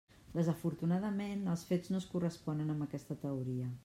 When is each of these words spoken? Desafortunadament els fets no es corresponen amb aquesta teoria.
Desafortunadament 0.35 1.43
els 1.53 1.65
fets 1.73 1.93
no 1.93 2.01
es 2.05 2.07
corresponen 2.13 2.73
amb 2.77 2.87
aquesta 2.87 3.19
teoria. 3.27 3.69